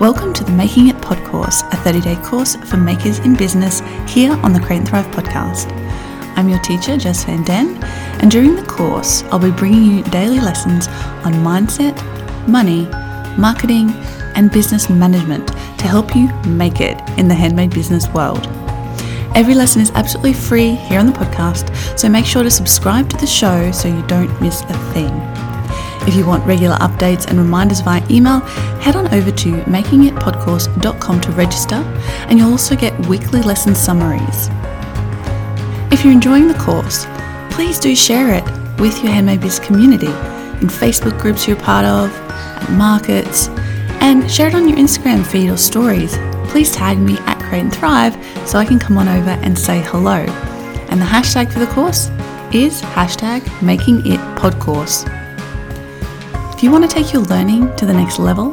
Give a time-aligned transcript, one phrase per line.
[0.00, 3.80] Welcome to the Making It Pod Course, a 30 day course for makers in business
[4.08, 5.72] here on the Create and Thrive podcast.
[6.36, 7.82] I'm your teacher, Jess Van Den,
[8.22, 10.86] and during the course, I'll be bringing you daily lessons
[11.26, 11.96] on mindset,
[12.46, 12.84] money,
[13.36, 13.90] marketing,
[14.36, 18.46] and business management to help you make it in the handmade business world.
[19.34, 23.16] Every lesson is absolutely free here on the podcast, so make sure to subscribe to
[23.16, 25.37] the show so you don't miss a thing.
[26.08, 28.40] If you want regular updates and reminders via email,
[28.80, 34.48] head on over to makingitpodcourse.com to register, and you'll also get weekly lesson summaries.
[35.92, 37.06] If you're enjoying the course,
[37.50, 38.44] please do share it
[38.80, 43.48] with your Handmade Biz community in Facebook groups you're part of, at markets,
[44.00, 46.16] and share it on your Instagram feed or stories.
[46.50, 48.16] Please tag me at Create and Thrive
[48.48, 50.24] so I can come on over and say hello.
[50.88, 52.08] And the hashtag for the course
[52.50, 55.06] is hashtag making it podcourse.
[56.58, 58.48] If you want to take your learning to the next level,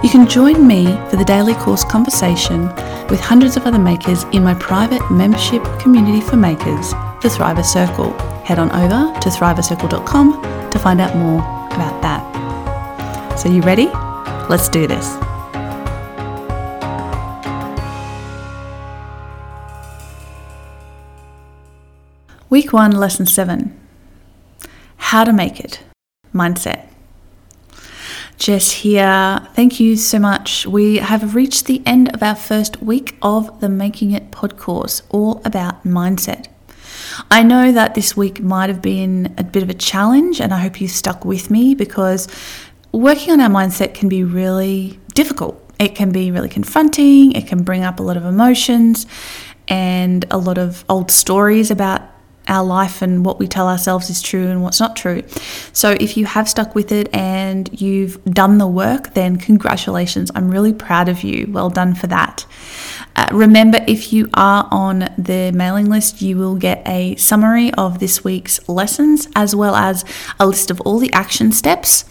[0.00, 2.66] you can join me for the daily course conversation
[3.08, 8.12] with hundreds of other makers in my private membership community for makers, the Thriver Circle.
[8.44, 11.40] Head on over to thrivercircle.com to find out more
[11.74, 13.36] about that.
[13.36, 13.86] So, you ready?
[14.48, 15.16] Let's do this.
[22.50, 23.76] Week 1, Lesson 7
[24.98, 25.82] How to Make It
[26.32, 26.87] Mindset.
[28.38, 29.46] Jess here.
[29.54, 30.64] Thank you so much.
[30.64, 35.02] We have reached the end of our first week of the Making It pod course,
[35.10, 36.46] all about mindset.
[37.32, 40.58] I know that this week might have been a bit of a challenge, and I
[40.58, 42.28] hope you stuck with me because
[42.92, 45.60] working on our mindset can be really difficult.
[45.80, 49.06] It can be really confronting, it can bring up a lot of emotions
[49.66, 52.02] and a lot of old stories about
[52.48, 55.22] our life and what we tell ourselves is true and what's not true.
[55.72, 60.30] So, if you have stuck with it and you've done the work, then congratulations.
[60.34, 61.46] I'm really proud of you.
[61.50, 62.46] Well done for that.
[63.16, 67.98] Uh, remember, if you are on the mailing list, you will get a summary of
[67.98, 70.04] this week's lessons as well as
[70.38, 72.04] a list of all the action steps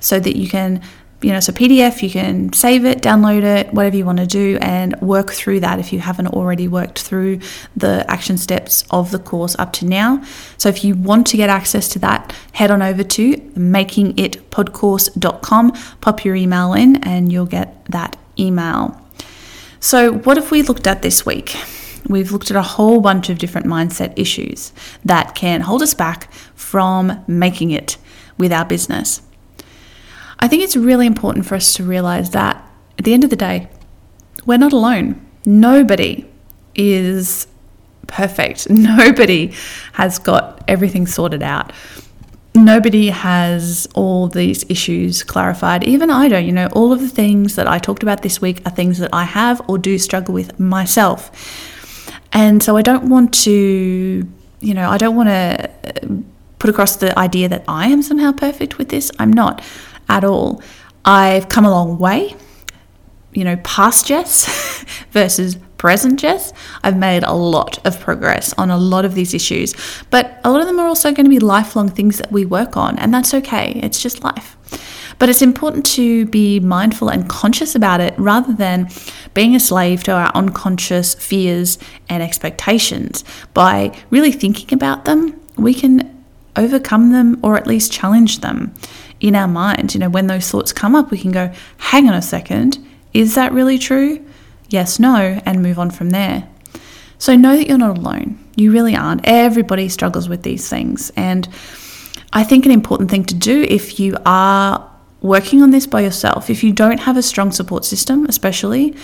[0.00, 0.80] so that you can
[1.24, 4.58] you know, so PDF, you can save it, download it, whatever you want to do,
[4.60, 7.40] and work through that if you haven't already worked through
[7.74, 10.22] the action steps of the course up to now.
[10.58, 16.24] So if you want to get access to that, head on over to makingitpodcourse.com, pop
[16.26, 19.00] your email in, and you'll get that email.
[19.80, 21.56] So, what have we looked at this week?
[22.06, 24.74] We've looked at a whole bunch of different mindset issues
[25.06, 27.96] that can hold us back from making it
[28.36, 29.22] with our business.
[30.38, 32.56] I think it's really important for us to realize that
[32.98, 33.68] at the end of the day,
[34.46, 35.24] we're not alone.
[35.46, 36.28] Nobody
[36.74, 37.46] is
[38.06, 38.68] perfect.
[38.70, 39.52] Nobody
[39.92, 41.72] has got everything sorted out.
[42.54, 45.82] Nobody has all these issues clarified.
[45.84, 46.46] Even I don't.
[46.46, 49.10] You know, all of the things that I talked about this week are things that
[49.12, 51.32] I have or do struggle with myself.
[52.32, 54.28] And so I don't want to,
[54.60, 56.22] you know, I don't want to uh,
[56.58, 59.10] put across the idea that I am somehow perfect with this.
[59.18, 59.60] I'm not
[60.08, 60.62] at all.
[61.04, 62.34] I've come a long way,
[63.32, 66.52] you know, past Jess versus present Jess.
[66.82, 69.74] I've made a lot of progress on a lot of these issues,
[70.08, 72.76] but a lot of them are also going to be lifelong things that we work
[72.76, 73.80] on, and that's okay.
[73.82, 74.56] It's just life.
[75.18, 78.88] But it's important to be mindful and conscious about it rather than
[79.34, 81.78] being a slave to our unconscious fears
[82.08, 83.22] and expectations.
[83.52, 86.13] By really thinking about them, we can
[86.56, 88.74] overcome them or at least challenge them
[89.20, 89.94] in our mind.
[89.94, 92.78] You know, when those thoughts come up, we can go, hang on a second,
[93.12, 94.24] is that really true?
[94.68, 96.48] Yes, no, and move on from there.
[97.18, 98.38] So know that you're not alone.
[98.56, 99.22] You really aren't.
[99.24, 101.10] Everybody struggles with these things.
[101.16, 101.48] And
[102.32, 106.50] I think an important thing to do if you are working on this by yourself,
[106.50, 108.94] if you don't have a strong support system, especially,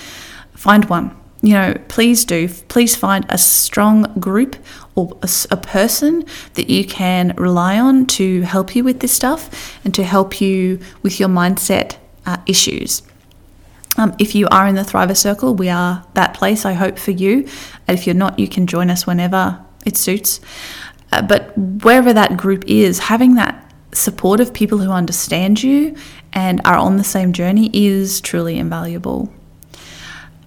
[0.54, 2.48] find one you know, please do.
[2.48, 4.56] Please find a strong group
[4.94, 6.24] or a, a, person
[6.54, 10.78] that you can rely on to help you with this stuff and to help you
[11.02, 11.96] with your mindset
[12.26, 13.02] uh, issues.
[13.96, 17.10] Um, if you are in the Thriver Circle, we are that place, I hope, for
[17.10, 17.46] you.
[17.88, 20.40] And if you're not, you can join us whenever it suits.
[21.10, 25.96] Uh, but wherever that group is, having that support of people who understand you
[26.32, 29.32] and are on the same journey is truly invaluable.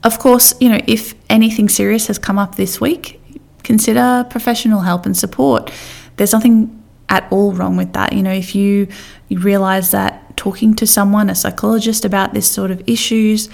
[0.03, 3.21] Of course, you know, if anything serious has come up this week,
[3.63, 5.71] consider professional help and support.
[6.17, 8.13] There's nothing at all wrong with that.
[8.13, 8.87] You know, if you,
[9.29, 13.49] you realize that talking to someone, a psychologist about this sort of issues,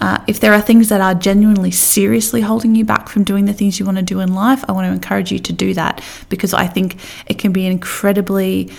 [0.00, 3.52] uh, if there are things that are genuinely seriously holding you back from doing the
[3.52, 6.02] things you want to do in life, I want to encourage you to do that
[6.30, 8.70] because I think it can be incredibly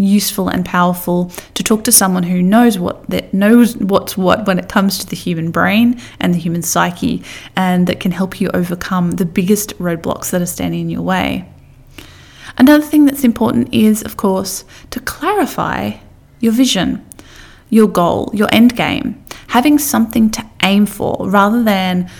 [0.00, 4.58] useful and powerful to talk to someone who knows what that knows what's what when
[4.58, 7.22] it comes to the human brain and the human psyche
[7.54, 11.46] and that can help you overcome the biggest roadblocks that are standing in your way.
[12.56, 15.92] Another thing that's important is of course to clarify
[16.40, 17.04] your vision,
[17.68, 22.10] your goal, your end game, having something to aim for rather than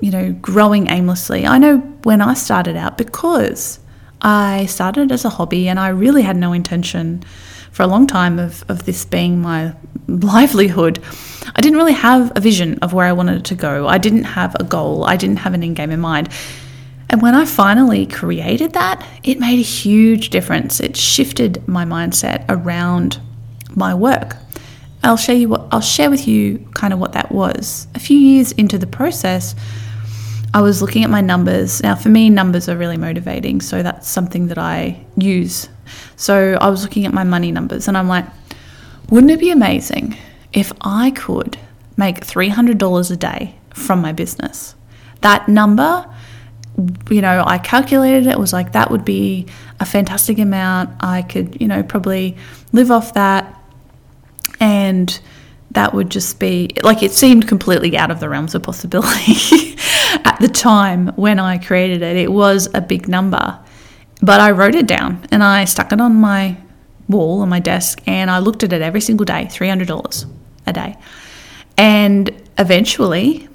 [0.00, 1.46] you know growing aimlessly.
[1.46, 3.80] I know when I started out because
[4.22, 7.22] I started as a hobby and I really had no intention
[7.70, 9.74] for a long time of, of this being my
[10.06, 11.02] livelihood.
[11.54, 13.86] I didn't really have a vision of where I wanted it to go.
[13.86, 15.04] I didn't have a goal.
[15.04, 16.28] I didn't have an end game in mind.
[17.08, 20.78] And when I finally created that, it made a huge difference.
[20.78, 23.20] It shifted my mindset around
[23.74, 24.36] my work.
[25.02, 27.88] I'll share you what I'll share with you kind of what that was.
[27.94, 29.56] A few years into the process,
[30.52, 31.82] I was looking at my numbers.
[31.82, 35.68] Now, for me, numbers are really motivating, so that's something that I use.
[36.16, 38.26] So I was looking at my money numbers and I'm like,
[39.08, 40.16] wouldn't it be amazing
[40.52, 41.58] if I could
[41.96, 44.74] make $300 a day from my business?
[45.20, 46.06] That number,
[47.10, 49.46] you know, I calculated it, it was like that would be
[49.78, 50.90] a fantastic amount.
[51.00, 52.36] I could, you know, probably
[52.72, 53.56] live off that
[54.60, 55.20] and
[55.72, 59.76] that would just be like it seemed completely out of the realms of possibility
[60.24, 62.16] at the time when I created it.
[62.16, 63.58] It was a big number,
[64.20, 66.56] but I wrote it down and I stuck it on my
[67.08, 70.30] wall on my desk and I looked at it every single day $300
[70.66, 70.96] a day.
[71.76, 73.48] And eventually,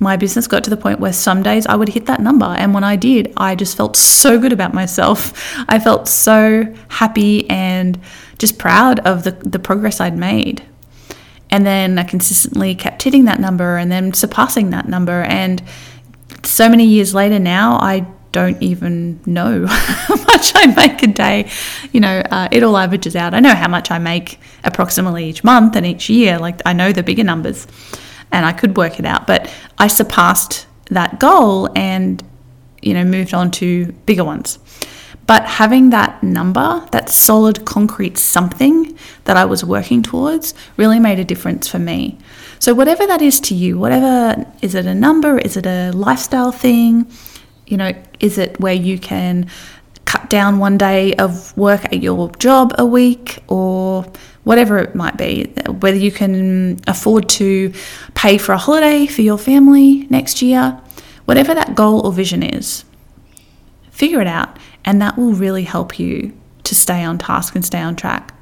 [0.00, 2.46] my business got to the point where some days I would hit that number.
[2.46, 5.32] And when I did, I just felt so good about myself.
[5.68, 8.00] I felt so happy and
[8.38, 10.62] just proud of the, the progress I'd made.
[11.50, 15.22] And then I consistently kept hitting that number and then surpassing that number.
[15.22, 15.62] And
[16.44, 21.50] so many years later now, I don't even know how much I make a day.
[21.92, 23.34] You know, uh, it all averages out.
[23.34, 26.38] I know how much I make approximately each month and each year.
[26.38, 27.66] Like, I know the bigger numbers
[28.32, 29.26] and I could work it out.
[29.26, 32.22] But I surpassed that goal and,
[32.82, 34.58] you know, moved on to bigger ones.
[35.30, 41.20] But having that number, that solid concrete something that I was working towards, really made
[41.20, 42.18] a difference for me.
[42.58, 45.38] So, whatever that is to you, whatever is it a number?
[45.38, 47.06] Is it a lifestyle thing?
[47.68, 49.48] You know, is it where you can
[50.04, 54.04] cut down one day of work at your job a week or
[54.42, 55.44] whatever it might be,
[55.78, 57.72] whether you can afford to
[58.14, 60.80] pay for a holiday for your family next year,
[61.26, 62.84] whatever that goal or vision is,
[63.92, 66.32] figure it out and that will really help you
[66.64, 68.34] to stay on task and stay on track.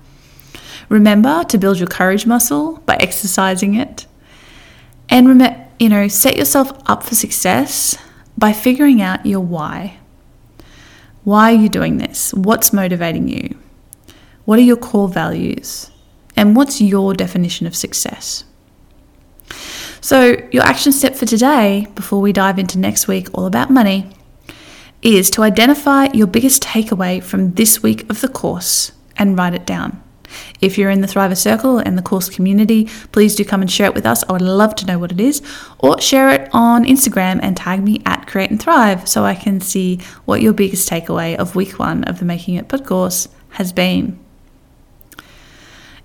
[0.88, 4.06] Remember to build your courage muscle by exercising it.
[5.08, 7.96] And remember, you know, set yourself up for success
[8.37, 9.99] by figuring out your why.
[11.25, 12.32] Why are you doing this?
[12.32, 13.58] What's motivating you?
[14.44, 15.91] What are your core values?
[16.37, 18.44] And what's your definition of success?
[20.00, 24.11] So, your action step for today, before we dive into next week, all about money,
[25.03, 29.67] is to identify your biggest takeaway from this week of the course and write it
[29.67, 30.03] down.
[30.61, 33.87] If you're in the Thriver Circle and the course community, please do come and share
[33.87, 34.25] it with us.
[34.29, 35.41] I would love to know what it is.
[35.79, 39.61] Or share it on Instagram and tag me at Create and Thrive so I can
[39.61, 43.73] see what your biggest takeaway of week one of the Making It Pod course has
[43.73, 44.19] been.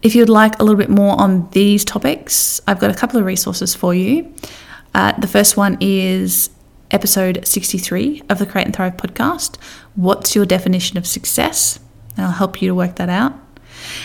[0.01, 3.25] If you'd like a little bit more on these topics, I've got a couple of
[3.25, 4.33] resources for you.
[4.93, 6.49] Uh, the first one is
[6.93, 9.57] episode 63 of the Create and Thrive podcast.
[9.95, 11.79] What's your definition of success?
[12.17, 13.33] I'll help you to work that out.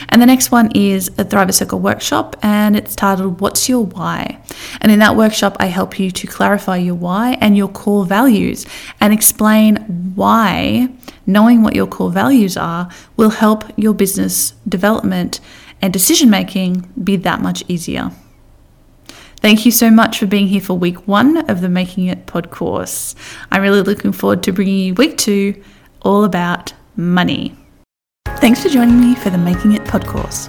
[0.09, 4.41] And the next one is a Thriver Circle workshop, and it's titled What's Your Why?
[4.81, 8.67] And in that workshop, I help you to clarify your why and your core values
[9.01, 9.77] and explain
[10.15, 10.89] why
[11.27, 15.41] knowing what your core values are will help your business development
[15.81, 18.11] and decision making be that much easier.
[19.41, 22.51] Thank you so much for being here for week one of the Making It pod
[22.51, 23.15] course.
[23.53, 25.63] I'm really looking forward to bringing you week two,
[26.03, 27.55] all about money.
[28.27, 30.49] Thanks for joining me for the Making It pod course.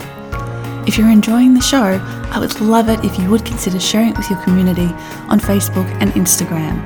[0.88, 2.00] If you're enjoying the show,
[2.32, 4.88] I would love it if you would consider sharing it with your community
[5.30, 6.80] on Facebook and Instagram.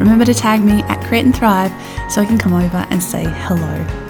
[0.00, 1.72] Remember to tag me at Create and Thrive
[2.10, 4.09] so I can come over and say hello.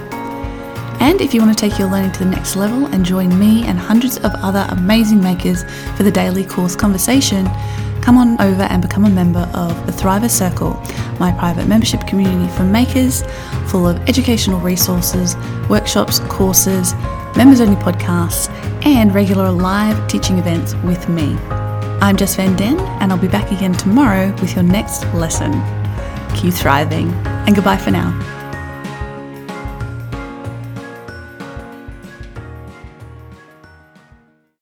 [1.01, 3.63] And if you want to take your learning to the next level and join me
[3.63, 5.63] and hundreds of other amazing makers
[5.97, 7.49] for the daily course conversation,
[8.03, 10.79] come on over and become a member of the Thriver Circle,
[11.19, 13.23] my private membership community for makers
[13.65, 15.35] full of educational resources,
[15.67, 16.93] workshops, courses,
[17.35, 18.47] members only podcasts,
[18.85, 21.35] and regular live teaching events with me.
[21.99, 25.51] I'm Jess Van Den, and I'll be back again tomorrow with your next lesson.
[26.35, 28.40] Keep thriving, and goodbye for now.